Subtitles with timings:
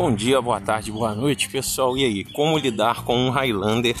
[0.00, 1.98] Bom dia, boa tarde, boa noite, pessoal.
[1.98, 3.96] E aí, como lidar com um Highlander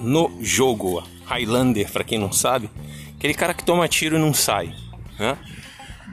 [0.00, 1.00] no jogo?
[1.24, 2.68] Highlander, para quem não sabe,
[3.16, 4.74] aquele cara que toma tiro e não sai,
[5.16, 5.38] né?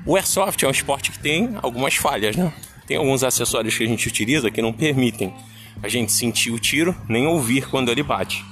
[0.05, 2.53] O airsoft é um esporte que tem algumas falhas, né?
[2.85, 5.33] Tem alguns acessórios que a gente utiliza que não permitem
[5.81, 8.45] a gente sentir o tiro nem ouvir quando ele bate.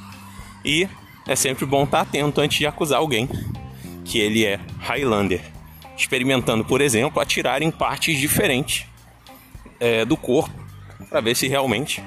[0.65, 0.87] E
[1.27, 3.29] é sempre bom estar atento antes de acusar alguém
[4.03, 5.41] que ele é Highlander,
[5.95, 8.89] experimentando, por exemplo, atirar em partes diferentes
[9.81, 10.53] é, do corpo
[11.09, 12.01] para ver se realmente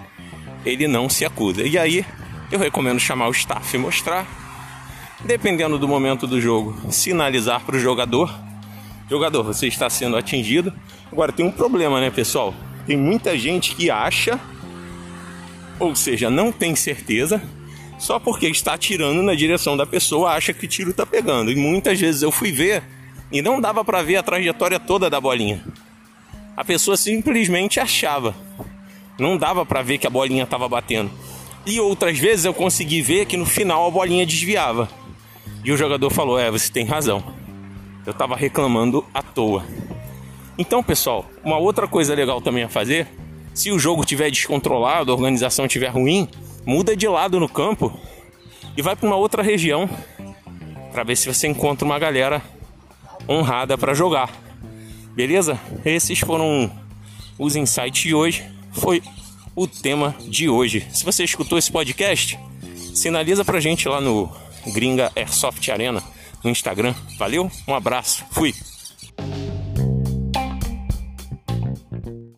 [0.64, 1.62] ele não se acusa.
[1.62, 2.06] E aí
[2.50, 4.26] eu recomendo chamar o staff e mostrar,
[5.24, 8.32] dependendo do momento do jogo, sinalizar para o jogador:
[9.10, 10.72] jogador, você está sendo atingido.
[11.10, 12.54] Agora tem um problema, né, pessoal?
[12.86, 14.38] Tem muita gente que acha,
[15.78, 17.42] ou seja, não tem certeza,
[17.98, 21.50] só porque está atirando na direção da pessoa, acha que o tiro está pegando.
[21.50, 22.82] E muitas vezes eu fui ver
[23.32, 25.64] e não dava para ver a trajetória toda da bolinha
[26.56, 28.34] a pessoa simplesmente achava.
[29.18, 31.10] Não dava para ver que a bolinha estava batendo.
[31.66, 34.88] E outras vezes eu consegui ver que no final a bolinha desviava.
[35.64, 37.22] E o jogador falou: É, você tem razão.
[38.04, 39.64] Eu estava reclamando à toa.
[40.58, 43.08] Então, pessoal, uma outra coisa legal também a fazer:
[43.54, 46.28] se o jogo estiver descontrolado, a organização estiver ruim,
[46.66, 47.98] muda de lado no campo
[48.76, 49.88] e vai para uma outra região
[50.92, 52.42] para ver se você encontra uma galera
[53.28, 54.43] honrada para jogar.
[55.14, 55.58] Beleza?
[55.84, 56.70] Esses foram
[57.38, 58.44] os insights de hoje.
[58.72, 59.02] Foi
[59.54, 60.86] o tema de hoje.
[60.92, 62.38] Se você escutou esse podcast,
[62.94, 64.30] sinaliza pra gente lá no
[64.72, 66.02] Gringa Airsoft Arena
[66.42, 66.94] no Instagram.
[67.18, 67.50] Valeu?
[67.66, 68.24] Um abraço.
[68.30, 68.52] Fui.